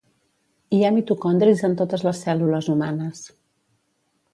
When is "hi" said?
0.77-0.79